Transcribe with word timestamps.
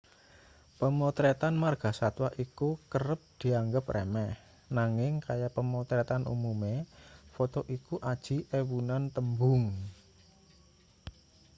pemotretan 0.79 1.53
margasatwa 1.63 2.27
iku 2.45 2.69
kerep 2.91 3.21
dianggep 3.41 3.85
remeh 3.95 4.31
nanging 4.77 5.13
kaya 5.27 5.49
pemotretan 5.55 6.23
umume 6.35 6.73
foto 7.35 7.59
iku 7.75 7.95
aji 8.11 8.37
ewunan 8.59 9.03
tembung 9.15 9.63